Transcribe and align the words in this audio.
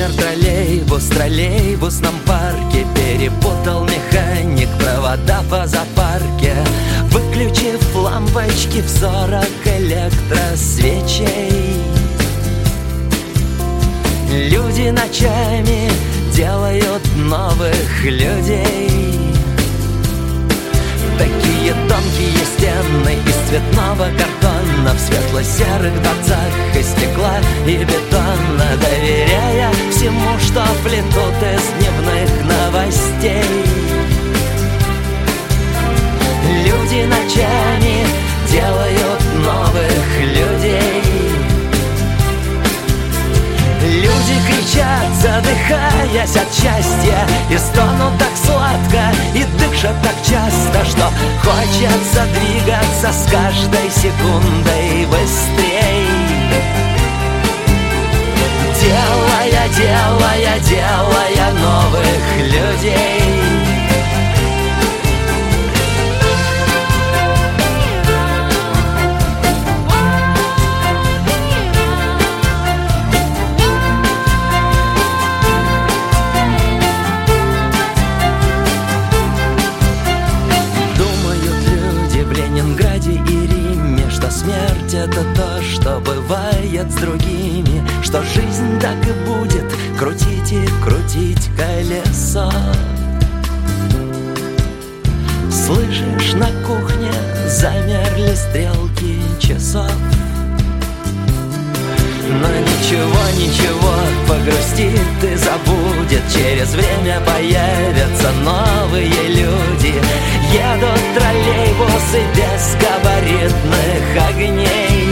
Замер 0.00 0.16
троллейбус 0.16 1.04
троллейбусном 1.08 2.14
парке 2.26 2.86
Перепутал 2.94 3.84
механик 3.84 4.70
провода 4.78 5.42
по 5.50 5.66
запарке. 5.66 6.54
Выключив 7.10 7.94
лампочки 7.94 8.80
в 8.80 8.88
сорок 8.88 9.44
электросвечей. 9.66 11.74
Люди 14.30 14.88
ночами 14.88 15.90
делают 16.34 17.02
новых 17.16 18.04
людей 18.04 18.69
Такие 21.20 21.74
тонкие 21.86 22.44
стены 22.56 23.14
из 23.26 23.48
цветного 23.50 24.06
картона 24.16 24.94
В 24.94 24.98
светло-серых 24.98 25.92
дворцах 26.02 26.52
из 26.74 26.86
стекла 26.92 27.36
и 27.66 27.76
бетона 27.84 28.70
Доверяя 28.80 29.70
всему, 29.90 30.38
что 30.38 30.64
плетут 30.82 31.36
из 31.42 31.62
дневных 31.76 32.30
новостей 32.46 32.99
от 47.00 47.04
счастья 47.04 47.26
И 47.50 47.58
стонут 47.58 48.18
так 48.18 48.36
сладко, 48.36 49.12
и 49.34 49.44
дышат 49.58 49.96
так 50.02 50.14
часто 50.22 50.84
Что 50.84 51.10
хочется 51.42 52.26
двигаться 52.34 53.12
с 53.12 53.30
каждой 53.30 53.90
секундой 53.90 55.06
быстрей. 55.06 56.06
Делая, 58.80 59.68
делая, 59.76 60.58
делая 60.60 61.09
смерть 84.40 84.94
это 84.94 85.24
то, 85.34 85.62
что 85.62 86.00
бывает 86.00 86.90
с 86.90 86.94
другими 86.94 87.82
Что 88.02 88.22
жизнь 88.22 88.80
так 88.80 88.96
и 89.06 89.12
будет 89.28 89.64
крутить 89.98 90.52
и 90.52 90.66
крутить 90.82 91.50
колесо. 91.56 92.50
Слышишь, 95.50 96.32
на 96.34 96.46
кухне 96.66 97.12
замерли 97.46 98.34
стрелки 98.34 99.20
часов. 99.38 99.92
Но 102.30 102.48
ничего, 102.48 103.22
ничего, 103.36 103.94
погрустит 104.26 105.22
и 105.22 105.36
забудет. 105.36 106.22
Через 106.32 106.70
время 106.72 107.20
появятся 107.26 108.30
новые 108.42 109.28
люди. 109.28 109.94
Едут 110.52 111.00
троллейбусы 111.14 112.22
без 112.34 112.79
габаритных 113.40 114.28
огней. 114.28 115.08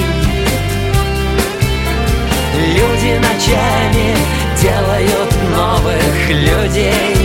Люди 2.54 3.18
ночами 3.18 4.16
делают 4.60 5.32
новых 5.50 6.28
людей. 6.28 7.16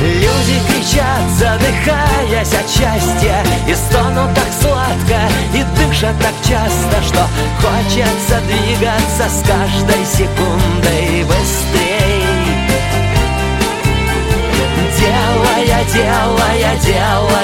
Люди 0.00 0.60
кричат, 0.68 1.30
задыхаясь 1.38 2.52
от 2.52 2.68
счастья 2.68 3.42
И 3.66 3.74
стонут 3.74 4.34
так 4.34 4.48
сладко, 4.60 5.18
и 5.54 5.62
дышат 5.78 6.14
так 6.20 6.34
часто 6.42 7.02
Что 7.02 7.26
хочется 7.62 8.40
двигаться 8.46 9.30
с 9.30 9.42
каждой 9.48 10.04
секундой 10.04 11.24
быстрей. 11.24 12.24
Делая, 14.98 15.84
делая, 15.92 16.43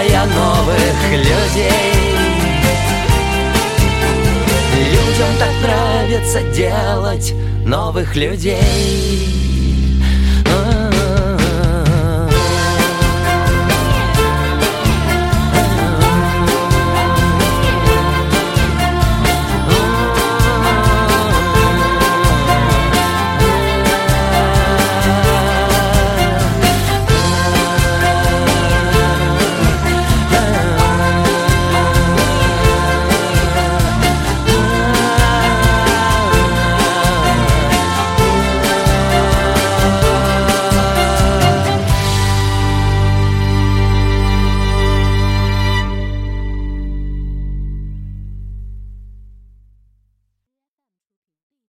делая 0.01 0.27
новых 0.27 1.11
людей. 1.11 1.71
Людям 4.93 5.29
так 5.39 5.53
нравится 5.63 6.41
делать 6.55 7.35
новых 7.67 8.17
людей 8.17 9.50